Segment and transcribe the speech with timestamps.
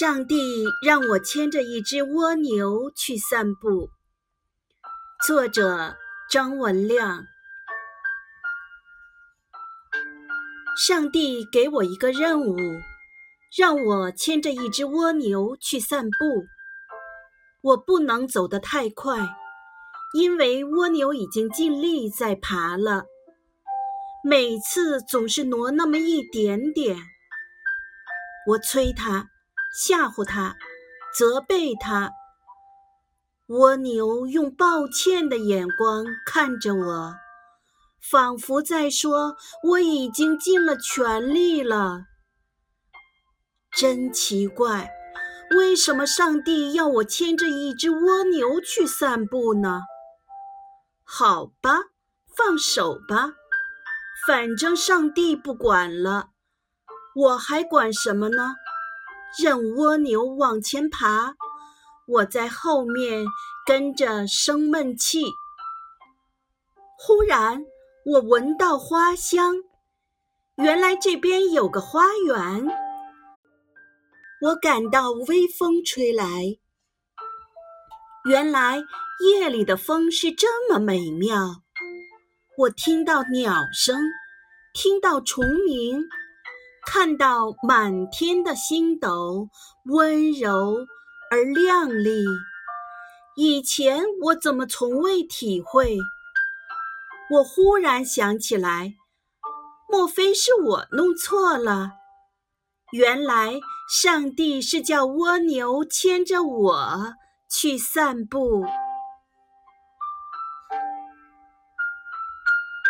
[0.00, 3.90] 上帝让我牵着一只蜗牛去散步。
[5.26, 5.94] 作者
[6.30, 7.26] 张文亮。
[10.74, 12.56] 上帝给我一个任务，
[13.54, 16.46] 让我牵着一只蜗牛去散步。
[17.60, 19.18] 我不能走得太快，
[20.14, 23.04] 因为蜗牛已经尽力在爬了。
[24.24, 26.96] 每次总是挪那么一点点。
[28.46, 29.28] 我催它。
[29.72, 30.56] 吓唬他，
[31.16, 32.10] 责备他。
[33.46, 37.14] 蜗牛用抱歉的眼光看着我，
[38.00, 42.04] 仿佛在说：“我已经尽了全力了。”
[43.76, 44.90] 真奇怪，
[45.56, 49.82] 为什么上帝要我牵着一只蜗牛去散步呢？
[51.04, 51.72] 好吧，
[52.36, 53.32] 放手吧，
[54.26, 56.30] 反正上帝不管了，
[57.14, 58.54] 我还管什么呢？
[59.38, 61.34] 任蜗牛往前爬，
[62.06, 63.24] 我在后面
[63.66, 65.24] 跟着生闷气。
[66.98, 67.64] 忽然，
[68.04, 69.54] 我闻到花香，
[70.56, 72.68] 原来这边有个花园。
[74.42, 76.58] 我感到微风吹来，
[78.28, 78.82] 原来
[79.20, 81.62] 夜里的风是这么美妙。
[82.58, 84.02] 我听到鸟声，
[84.74, 86.02] 听到虫鸣。
[86.84, 89.48] 看到满天的星斗，
[89.84, 90.86] 温柔
[91.30, 92.24] 而亮丽。
[93.36, 95.96] 以前我怎么从未体会？
[97.30, 98.94] 我忽然想起来，
[99.88, 101.92] 莫非是我弄错了？
[102.92, 103.54] 原来
[103.88, 107.14] 上帝是叫蜗牛牵着我
[107.48, 108.64] 去散步。